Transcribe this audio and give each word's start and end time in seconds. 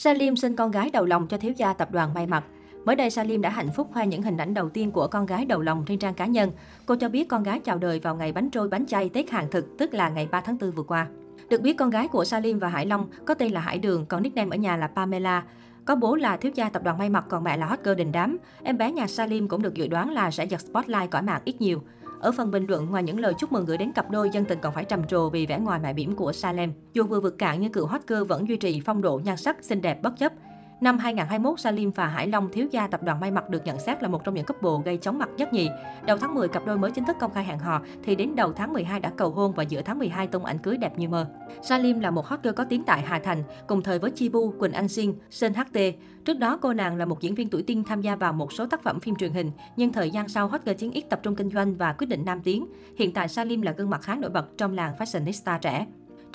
Salim 0.00 0.36
sinh 0.36 0.56
con 0.56 0.70
gái 0.70 0.90
đầu 0.92 1.04
lòng 1.04 1.26
cho 1.26 1.36
thiếu 1.38 1.52
gia 1.56 1.72
tập 1.72 1.90
đoàn 1.92 2.14
may 2.14 2.26
mặc. 2.26 2.44
Mới 2.84 2.96
đây, 2.96 3.10
Salim 3.10 3.40
đã 3.40 3.50
hạnh 3.50 3.68
phúc 3.76 3.88
khoe 3.92 4.06
những 4.06 4.22
hình 4.22 4.36
ảnh 4.36 4.54
đầu 4.54 4.68
tiên 4.68 4.90
của 4.90 5.06
con 5.06 5.26
gái 5.26 5.44
đầu 5.44 5.60
lòng 5.60 5.84
trên 5.86 5.98
trang 5.98 6.14
cá 6.14 6.26
nhân. 6.26 6.50
Cô 6.86 6.96
cho 6.96 7.08
biết 7.08 7.28
con 7.28 7.42
gái 7.42 7.60
chào 7.60 7.78
đời 7.78 8.00
vào 8.00 8.16
ngày 8.16 8.32
bánh 8.32 8.50
trôi 8.50 8.68
bánh 8.68 8.86
chay 8.86 9.08
Tết 9.08 9.30
hàng 9.30 9.50
thực, 9.50 9.78
tức 9.78 9.94
là 9.94 10.08
ngày 10.08 10.28
3 10.30 10.40
tháng 10.40 10.58
4 10.60 10.70
vừa 10.70 10.82
qua. 10.82 11.06
Được 11.50 11.62
biết, 11.62 11.76
con 11.76 11.90
gái 11.90 12.08
của 12.08 12.24
Salim 12.24 12.58
và 12.58 12.68
Hải 12.68 12.86
Long 12.86 13.08
có 13.24 13.34
tên 13.34 13.52
là 13.52 13.60
Hải 13.60 13.78
Đường, 13.78 14.06
còn 14.06 14.22
nickname 14.22 14.56
ở 14.56 14.58
nhà 14.58 14.76
là 14.76 14.86
Pamela. 14.86 15.44
Có 15.84 15.96
bố 15.96 16.14
là 16.14 16.36
thiếu 16.36 16.52
gia 16.54 16.68
tập 16.68 16.82
đoàn 16.82 16.98
may 16.98 17.10
mặc, 17.10 17.24
còn 17.28 17.44
mẹ 17.44 17.56
là 17.56 17.66
hot 17.66 17.78
girl 17.84 17.94
đình 17.94 18.12
đám. 18.12 18.38
Em 18.62 18.78
bé 18.78 18.92
nhà 18.92 19.06
Salim 19.06 19.48
cũng 19.48 19.62
được 19.62 19.74
dự 19.74 19.86
đoán 19.86 20.10
là 20.10 20.30
sẽ 20.30 20.44
giật 20.44 20.60
spotlight 20.60 21.10
cõi 21.10 21.22
mạng 21.22 21.42
ít 21.44 21.60
nhiều. 21.60 21.82
Ở 22.20 22.32
phần 22.32 22.50
bình 22.50 22.66
luận, 22.68 22.90
ngoài 22.90 23.02
những 23.02 23.20
lời 23.20 23.34
chúc 23.38 23.52
mừng 23.52 23.64
gửi 23.64 23.78
đến 23.78 23.92
cặp 23.92 24.10
đôi, 24.10 24.30
dân 24.32 24.44
tình 24.44 24.58
còn 24.62 24.74
phải 24.74 24.84
trầm 24.84 25.06
trồ 25.06 25.30
vì 25.30 25.46
vẻ 25.46 25.58
ngoài 25.58 25.80
mại 25.80 25.94
biểm 25.94 26.16
của 26.16 26.32
Salem. 26.32 26.72
Dù 26.92 27.04
vừa 27.04 27.20
vượt 27.20 27.38
cạn 27.38 27.60
nhưng 27.60 27.72
cựu 27.72 27.86
hot 27.86 28.00
girl 28.06 28.22
vẫn 28.22 28.48
duy 28.48 28.56
trì 28.56 28.80
phong 28.84 29.02
độ 29.02 29.20
nhan 29.24 29.36
sắc 29.36 29.64
xinh 29.64 29.80
đẹp 29.80 30.02
bất 30.02 30.18
chấp. 30.18 30.32
Năm 30.80 30.98
2021, 30.98 31.60
Salim 31.60 31.90
và 31.90 32.06
Hải 32.06 32.28
Long, 32.28 32.48
thiếu 32.52 32.66
gia 32.70 32.86
tập 32.86 33.02
đoàn 33.02 33.20
may 33.20 33.30
mặc 33.30 33.50
được 33.50 33.64
nhận 33.64 33.78
xét 33.78 34.02
là 34.02 34.08
một 34.08 34.24
trong 34.24 34.34
những 34.34 34.46
couple 34.46 34.70
gây 34.84 34.96
chóng 34.96 35.18
mặt 35.18 35.28
nhất 35.36 35.52
nhì. 35.52 35.68
Đầu 36.06 36.18
tháng 36.18 36.34
10, 36.34 36.48
cặp 36.48 36.66
đôi 36.66 36.78
mới 36.78 36.90
chính 36.90 37.04
thức 37.04 37.16
công 37.20 37.32
khai 37.34 37.44
hẹn 37.44 37.58
hò, 37.58 37.80
thì 38.04 38.16
đến 38.16 38.34
đầu 38.36 38.52
tháng 38.52 38.72
12 38.72 39.00
đã 39.00 39.10
cầu 39.16 39.30
hôn 39.30 39.52
và 39.52 39.62
giữa 39.62 39.82
tháng 39.82 39.98
12 39.98 40.26
tung 40.26 40.44
ảnh 40.44 40.58
cưới 40.58 40.76
đẹp 40.76 40.98
như 40.98 41.08
mơ. 41.08 41.26
Salim 41.62 42.00
là 42.00 42.10
một 42.10 42.26
hot 42.26 42.40
girl 42.42 42.54
có 42.54 42.64
tiếng 42.64 42.84
tại 42.84 43.02
Hà 43.02 43.18
Thành, 43.18 43.42
cùng 43.66 43.82
thời 43.82 43.98
với 43.98 44.10
Chibu, 44.10 44.50
Quỳnh 44.58 44.72
Anh 44.72 44.88
Sinh, 44.88 45.14
Sơn 45.30 45.52
HT. 45.54 45.78
Trước 46.24 46.38
đó, 46.38 46.58
cô 46.62 46.72
nàng 46.72 46.96
là 46.96 47.04
một 47.04 47.20
diễn 47.20 47.34
viên 47.34 47.48
tuổi 47.48 47.62
tiên 47.62 47.84
tham 47.84 48.00
gia 48.00 48.16
vào 48.16 48.32
một 48.32 48.52
số 48.52 48.66
tác 48.66 48.82
phẩm 48.82 49.00
phim 49.00 49.16
truyền 49.16 49.32
hình, 49.32 49.50
nhưng 49.76 49.92
thời 49.92 50.10
gian 50.10 50.28
sau 50.28 50.48
hot 50.48 50.60
girl 50.64 50.74
chiến 50.74 50.90
ít 50.90 51.04
tập 51.10 51.20
trung 51.22 51.36
kinh 51.36 51.50
doanh 51.50 51.76
và 51.76 51.92
quyết 51.92 52.06
định 52.06 52.24
nam 52.24 52.40
tiến. 52.40 52.66
Hiện 52.96 53.12
tại 53.12 53.28
Salim 53.28 53.62
là 53.62 53.72
gương 53.72 53.90
mặt 53.90 54.02
khá 54.02 54.14
nổi 54.14 54.30
bật 54.30 54.46
trong 54.56 54.74
làng 54.74 54.94
fashionista 54.98 55.58
trẻ. 55.58 55.86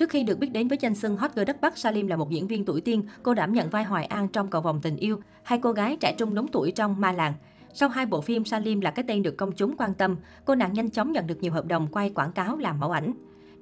Trước 0.03 0.09
khi 0.09 0.23
được 0.23 0.39
biết 0.39 0.51
đến 0.51 0.67
với 0.67 0.77
danh 0.81 0.95
xưng 0.95 1.17
hot 1.17 1.31
girl 1.35 1.45
đất 1.45 1.61
Bắc, 1.61 1.77
Salim 1.77 2.07
là 2.07 2.15
một 2.15 2.29
diễn 2.29 2.47
viên 2.47 2.65
tuổi 2.65 2.81
tiên. 2.81 3.03
Cô 3.23 3.33
đảm 3.33 3.53
nhận 3.53 3.69
vai 3.69 3.83
Hoài 3.83 4.05
An 4.05 4.27
trong 4.27 4.47
Cầu 4.47 4.61
vòng 4.61 4.79
tình 4.81 4.97
yêu, 4.97 5.19
hai 5.43 5.59
cô 5.59 5.71
gái 5.71 5.97
trẻ 5.99 6.15
trung 6.17 6.35
đúng 6.35 6.47
tuổi 6.47 6.71
trong 6.71 7.01
Ma 7.01 7.11
làng. 7.11 7.33
Sau 7.73 7.89
hai 7.89 8.05
bộ 8.05 8.21
phim, 8.21 8.45
Salim 8.45 8.81
là 8.81 8.91
cái 8.91 9.05
tên 9.07 9.23
được 9.23 9.37
công 9.37 9.51
chúng 9.51 9.77
quan 9.77 9.93
tâm. 9.93 10.15
Cô 10.45 10.55
nàng 10.55 10.73
nhanh 10.73 10.89
chóng 10.89 11.11
nhận 11.11 11.27
được 11.27 11.41
nhiều 11.41 11.51
hợp 11.51 11.65
đồng 11.65 11.87
quay 11.87 12.09
quảng 12.09 12.31
cáo 12.31 12.57
làm 12.57 12.79
mẫu 12.79 12.91
ảnh. 12.91 13.13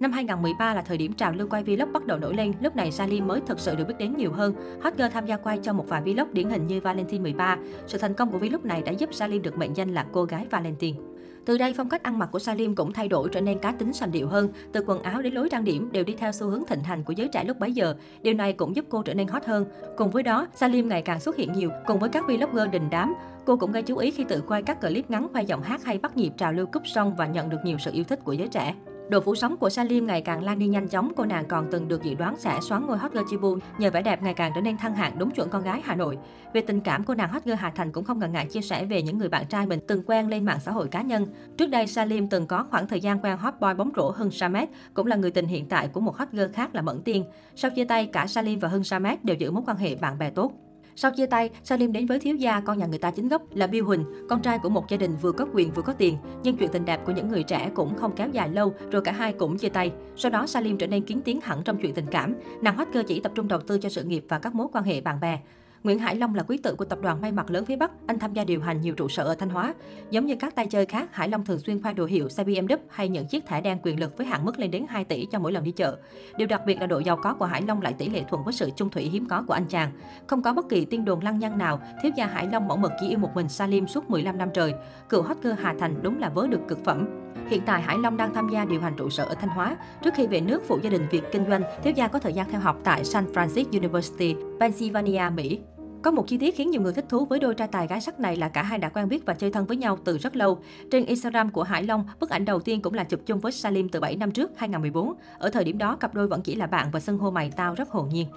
Năm 0.02 0.12
2013 0.12 0.74
là 0.74 0.82
thời 0.82 0.98
điểm 0.98 1.14
trào 1.14 1.32
lưu 1.32 1.48
quay 1.50 1.64
vlog 1.64 1.94
bắt 1.94 2.06
đầu 2.06 2.18
nổi 2.18 2.36
lên, 2.36 2.54
lúc 2.62 2.76
này 2.76 2.92
Salim 2.92 3.28
mới 3.28 3.42
thực 3.48 3.60
sự 3.60 3.76
được 3.76 3.88
biết 3.88 3.94
đến 4.00 4.18
nhiều 4.18 4.32
hơn. 4.32 4.54
Hot 4.84 4.94
girl 4.98 5.08
tham 5.14 5.26
gia 5.26 5.38
quay 5.38 5.60
cho 5.64 5.74
một 5.74 5.86
vài 5.88 6.02
vlog 6.02 6.34
điển 6.34 6.50
hình 6.50 6.68
như 6.68 6.82
Valentine 6.82 7.24
13. 7.24 7.58
Sự 7.88 7.98
thành 7.98 8.14
công 8.14 8.32
của 8.32 8.38
vlog 8.38 8.64
này 8.64 8.82
đã 8.82 8.92
giúp 8.92 9.14
Salim 9.14 9.42
được 9.42 9.58
mệnh 9.58 9.74
danh 9.74 9.94
là 9.94 10.06
cô 10.12 10.24
gái 10.24 10.48
Valentine. 10.50 11.00
Từ 11.46 11.58
đây, 11.58 11.74
phong 11.78 11.90
cách 11.90 12.04
ăn 12.04 12.20
mặc 12.20 12.30
của 12.32 12.40
Salim 12.40 12.76
cũng 12.76 12.94
thay 12.94 13.08
đổi 13.08 13.30
trở 13.32 13.42
nên 13.42 13.60
cá 13.60 13.72
tính 13.72 13.94
sành 13.94 14.12
điệu 14.12 14.28
hơn. 14.28 14.50
Từ 14.72 14.84
quần 14.88 15.04
áo 15.04 15.22
đến 15.22 15.34
lối 15.34 15.50
trang 15.50 15.64
điểm 15.64 15.92
đều 15.92 16.04
đi 16.04 16.14
theo 16.18 16.32
xu 16.32 16.48
hướng 16.48 16.64
thịnh 16.68 16.84
hành 16.84 17.04
của 17.04 17.14
giới 17.14 17.28
trẻ 17.28 17.44
lúc 17.44 17.60
bấy 17.60 17.72
giờ. 17.72 17.96
Điều 18.22 18.34
này 18.34 18.54
cũng 18.54 18.76
giúp 18.76 18.86
cô 18.90 19.02
trở 19.02 19.14
nên 19.14 19.28
hot 19.28 19.46
hơn. 19.46 19.66
Cùng 19.98 20.12
với 20.12 20.24
đó, 20.24 20.48
Salim 20.54 20.88
ngày 20.88 21.02
càng 21.02 21.20
xuất 21.20 21.36
hiện 21.36 21.54
nhiều 21.54 21.70
cùng 21.88 22.00
với 22.00 22.10
các 22.10 22.24
vlogger 22.28 22.70
đình 22.72 22.90
đám. 22.92 23.14
Cô 23.46 23.58
cũng 23.58 23.72
gây 23.72 23.84
chú 23.84 23.98
ý 23.98 24.12
khi 24.12 24.24
tự 24.24 24.42
quay 24.48 24.64
các 24.64 24.82
clip 24.82 25.12
ngắn 25.12 25.28
khoe 25.34 25.44
giọng 25.44 25.62
hát 25.62 25.84
hay 25.84 25.98
bắt 25.98 26.18
nhịp 26.18 26.32
trào 26.38 26.54
lưu 26.54 26.66
cúp 26.66 26.84
song 26.86 27.16
và 27.16 27.26
nhận 27.26 27.50
được 27.50 27.58
nhiều 27.64 27.78
sự 27.78 27.92
yêu 27.94 28.04
thích 28.04 28.20
của 28.24 28.34
giới 28.34 28.48
trẻ. 28.48 28.76
Độ 29.12 29.22
phủ 29.22 29.36
sóng 29.36 29.58
của 29.58 29.70
Salim 29.70 30.08
ngày 30.08 30.22
càng 30.22 30.44
lan 30.44 30.60
đi 30.60 30.68
nhanh 30.68 30.88
chóng, 30.88 31.12
cô 31.16 31.26
nàng 31.26 31.46
còn 31.48 31.68
từng 31.72 31.88
được 31.88 32.04
dự 32.04 32.14
đoán 32.14 32.36
sẽ 32.38 32.60
xoán 32.62 32.86
ngôi 32.86 32.98
hot 32.98 33.12
girl 33.12 33.24
Chibu 33.30 33.58
nhờ 33.78 33.92
vẻ 33.92 34.02
đẹp 34.02 34.24
ngày 34.24 34.34
càng 34.34 34.52
trở 34.56 34.62
nên 34.62 34.78
thăng 34.78 34.96
hạng 34.96 35.20
đúng 35.20 35.32
chuẩn 35.32 35.50
con 35.50 35.64
gái 35.64 35.82
Hà 35.84 35.96
Nội. 35.96 36.18
Về 36.54 36.62
tình 36.62 36.82
cảm, 36.82 37.04
cô 37.04 37.14
nàng 37.14 37.30
hot 37.30 37.44
girl 37.46 37.56
Hà 37.56 37.70
Thành 37.70 37.92
cũng 37.92 38.04
không 38.04 38.20
ngần 38.20 38.32
ngại 38.32 38.46
chia 38.46 38.62
sẻ 38.62 38.86
về 38.86 39.02
những 39.02 39.18
người 39.18 39.30
bạn 39.30 39.48
trai 39.48 39.68
mình 39.68 39.80
từng 39.88 40.04
quen 40.08 40.30
lên 40.30 40.46
mạng 40.46 40.60
xã 40.60 40.72
hội 40.72 40.88
cá 40.88 41.02
nhân. 41.02 41.28
Trước 41.58 41.68
đây, 41.68 41.88
Salim 41.88 42.28
từng 42.28 42.48
có 42.48 42.66
khoảng 42.72 42.88
thời 42.88 43.00
gian 43.00 43.20
quen 43.20 43.38
hot 43.38 43.54
boy 43.60 43.74
bóng 43.78 43.92
rổ 43.96 44.12
Hưng 44.12 44.32
Samet, 44.32 44.70
cũng 44.94 45.08
là 45.08 45.16
người 45.16 45.32
tình 45.32 45.48
hiện 45.48 45.66
tại 45.66 45.88
của 45.88 46.00
một 46.00 46.18
hot 46.18 46.28
girl 46.32 46.52
khác 46.54 46.76
là 46.76 46.82
Mẫn 46.82 47.02
Tiên. 47.02 47.24
Sau 47.56 47.72
chia 47.72 47.86
tay, 47.86 48.06
cả 48.06 48.28
Salim 48.28 48.60
và 48.60 48.68
Hưng 48.68 48.84
Samet 48.84 49.26
đều 49.26 49.36
giữ 49.36 49.52
mối 49.52 49.64
quan 49.66 49.78
hệ 49.78 49.96
bạn 49.96 50.20
bè 50.20 50.30
tốt. 50.30 50.52
Sau 50.96 51.12
chia 51.12 51.26
tay, 51.26 51.50
Salim 51.64 51.92
đến 51.92 52.06
với 52.06 52.20
thiếu 52.20 52.36
gia 52.36 52.60
con 52.60 52.78
nhà 52.78 52.86
người 52.86 53.00
ta 53.00 53.12
chính 53.12 53.28
gốc 53.28 53.42
là 53.54 53.68
Bill 53.68 53.86
Huỳnh, 53.86 54.06
con 54.30 54.42
trai 54.42 54.60
của 54.60 54.70
một 54.70 54.90
gia 54.90 54.98
đình 54.98 55.16
vừa 55.22 55.32
có 55.32 55.46
quyền 55.54 55.72
vừa 55.72 55.82
có 55.82 55.94
tiền. 55.94 56.18
Nhưng 56.44 56.58
chuyện 56.58 56.70
tình 56.72 56.86
đẹp 56.86 57.06
của 57.06 57.12
những 57.12 57.30
người 57.30 57.44
trẻ 57.44 57.72
cũng 57.76 57.96
không 57.96 58.16
kéo 58.16 58.30
dài 58.30 58.50
lâu, 58.50 58.74
rồi 58.92 59.02
cả 59.02 59.12
hai 59.12 59.34
cũng 59.34 59.58
chia 59.58 59.70
tay. 59.70 59.92
Sau 60.16 60.32
đó 60.32 60.48
Salim 60.48 60.78
trở 60.78 60.88
nên 60.88 61.06
kiến 61.06 61.22
tiếng 61.26 61.42
hẳn 61.42 61.62
trong 61.64 61.78
chuyện 61.82 61.94
tình 61.94 62.06
cảm. 62.12 62.36
Nàng 62.62 62.78
hot 62.78 62.88
girl 62.94 63.06
chỉ 63.08 63.20
tập 63.20 63.32
trung 63.36 63.48
đầu 63.48 63.60
tư 63.60 63.78
cho 63.78 63.90
sự 63.90 64.04
nghiệp 64.04 64.26
và 64.30 64.40
các 64.40 64.56
mối 64.56 64.68
quan 64.74 64.84
hệ 64.84 65.02
bạn 65.02 65.20
bè. 65.20 65.40
Nguyễn 65.84 66.00
Hải 66.00 66.16
Long 66.16 66.36
là 66.36 66.44
quý 66.44 66.58
tử 66.58 66.76
của 66.76 66.86
tập 66.86 67.00
đoàn 67.02 67.22
may 67.22 67.32
mặc 67.32 67.52
lớn 67.52 67.66
phía 67.66 67.76
Bắc, 67.76 67.92
anh 68.08 68.20
tham 68.20 68.34
gia 68.34 68.44
điều 68.44 68.62
hành 68.62 68.82
nhiều 68.82 68.94
trụ 68.94 69.08
sở 69.08 69.24
ở 69.24 69.36
Thanh 69.36 69.50
Hóa. 69.50 69.74
Giống 70.10 70.26
như 70.26 70.36
các 70.36 70.56
tay 70.56 70.68
chơi 70.68 70.86
khác, 70.86 71.16
Hải 71.16 71.30
Long 71.30 71.46
thường 71.46 71.60
xuyên 71.60 71.82
khoe 71.82 71.94
đồ 71.94 72.06
hiệu 72.06 72.30
xe 72.30 72.44
BMW 72.44 72.78
hay 72.90 73.10
những 73.10 73.28
chiếc 73.28 73.46
thẻ 73.46 73.62
đen 73.62 73.78
quyền 73.84 74.00
lực 74.00 74.18
với 74.18 74.28
hạn 74.28 74.46
mức 74.46 74.60
lên 74.60 74.72
đến 74.72 74.86
2 74.90 75.04
tỷ 75.04 75.26
cho 75.32 75.40
mỗi 75.40 75.52
lần 75.52 75.64
đi 75.64 75.72
chợ. 75.72 75.98
Điều 76.38 76.48
đặc 76.48 76.62
biệt 76.66 76.80
là 76.80 76.88
độ 76.88 77.00
giàu 77.00 77.18
có 77.18 77.34
của 77.34 77.46
Hải 77.46 77.62
Long 77.62 77.82
lại 77.82 77.94
tỷ 77.94 78.10
lệ 78.10 78.24
thuận 78.30 78.44
với 78.44 78.54
sự 78.54 78.70
chung 78.76 78.90
thủy 78.90 79.04
hiếm 79.04 79.26
có 79.26 79.44
của 79.48 79.54
anh 79.54 79.66
chàng. 79.66 79.92
Không 80.28 80.42
có 80.42 80.54
bất 80.54 80.70
kỳ 80.70 80.86
tin 80.86 81.06
đồn 81.06 81.22
lăng 81.22 81.40
nhăng 81.40 81.58
nào, 81.58 81.82
thiếu 82.04 82.12
gia 82.16 82.26
Hải 82.26 82.48
Long 82.52 82.68
mẫu 82.68 82.78
mực 82.78 82.92
chỉ 83.02 83.08
yêu 83.08 83.20
một 83.20 83.30
mình 83.36 83.50
Salim 83.50 83.88
suốt 83.88 84.10
15 84.10 84.38
năm 84.38 84.50
trời. 84.54 84.74
Cựu 85.10 85.22
hot 85.22 85.38
girl 85.42 85.54
Hà 85.62 85.76
Thành 85.80 85.96
đúng 86.02 86.20
là 86.20 86.30
vớ 86.30 86.48
được 86.48 86.62
cực 86.68 86.84
phẩm. 86.86 87.21
Hiện 87.48 87.62
tại 87.66 87.82
Hải 87.82 87.98
Long 87.98 88.18
đang 88.18 88.34
tham 88.34 88.50
gia 88.50 88.66
điều 88.66 88.82
hành 88.82 88.94
trụ 88.98 89.10
sở 89.10 89.24
ở 89.24 89.36
Thanh 89.36 89.50
Hóa. 89.50 89.76
Trước 90.04 90.14
khi 90.14 90.28
về 90.28 90.42
nước 90.42 90.64
phụ 90.68 90.80
gia 90.82 90.90
đình 90.90 91.08
việc 91.12 91.24
kinh 91.32 91.46
doanh, 91.50 91.64
thiếu 91.84 91.94
gia 91.96 92.08
có 92.08 92.20
thời 92.20 92.34
gian 92.34 92.52
theo 92.52 92.62
học 92.62 92.80
tại 92.84 93.06
San 93.06 93.26
Francisco 93.34 93.78
University, 93.80 94.36
Pennsylvania, 94.60 95.24
Mỹ. 95.36 95.60
Có 96.02 96.12
một 96.12 96.28
chi 96.28 96.38
tiết 96.38 96.56
khiến 96.56 96.72
nhiều 96.72 96.82
người 96.82 96.94
thích 96.94 97.06
thú 97.10 97.26
với 97.26 97.40
đôi 97.40 97.56
trai 97.56 97.68
tài 97.68 97.88
gái 97.88 98.02
sắc 98.02 98.20
này 98.20 98.36
là 98.36 98.50
cả 98.50 98.64
hai 98.64 98.80
đã 98.80 98.90
quen 98.90 99.10
biết 99.10 99.26
và 99.26 99.34
chơi 99.34 99.52
thân 99.52 99.66
với 99.66 99.78
nhau 99.78 99.98
từ 100.04 100.18
rất 100.18 100.36
lâu. 100.36 100.60
Trên 100.92 101.06
Instagram 101.06 101.50
của 101.50 101.64
Hải 101.64 101.84
Long, 101.84 102.06
bức 102.20 102.30
ảnh 102.30 102.46
đầu 102.46 102.60
tiên 102.60 102.82
cũng 102.82 102.94
là 102.94 103.04
chụp 103.04 103.20
chung 103.26 103.40
với 103.40 103.52
Salim 103.52 103.90
từ 103.90 104.00
7 104.00 104.16
năm 104.16 104.32
trước, 104.32 104.52
2014. 104.58 105.14
Ở 105.38 105.50
thời 105.50 105.64
điểm 105.64 105.78
đó, 105.78 105.96
cặp 105.96 106.14
đôi 106.14 106.28
vẫn 106.28 106.42
chỉ 106.42 106.56
là 106.56 106.68
bạn 106.68 106.88
và 106.92 107.00
xưng 107.00 107.18
hô 107.18 107.32
mày 107.32 107.52
tao 107.56 107.76
rất 107.76 107.90
hồn 107.90 108.10
nhiên. 108.10 108.28